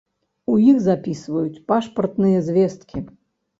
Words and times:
У 0.53 0.55
іх 0.71 0.79
запісваюць 0.85 1.61
пашпартныя 1.69 2.43
звесткі. 2.51 3.07